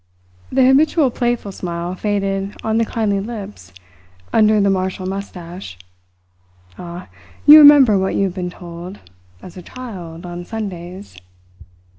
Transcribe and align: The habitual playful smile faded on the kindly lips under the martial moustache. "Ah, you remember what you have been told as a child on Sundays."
The 0.51 0.65
habitual 0.65 1.11
playful 1.11 1.51
smile 1.51 1.93
faded 1.93 2.55
on 2.63 2.79
the 2.79 2.85
kindly 2.85 3.19
lips 3.19 3.71
under 4.33 4.59
the 4.59 4.71
martial 4.71 5.05
moustache. 5.05 5.77
"Ah, 6.75 7.07
you 7.45 7.59
remember 7.59 7.99
what 7.99 8.15
you 8.15 8.23
have 8.23 8.33
been 8.33 8.49
told 8.49 8.97
as 9.43 9.57
a 9.57 9.61
child 9.61 10.25
on 10.25 10.43
Sundays." 10.43 11.17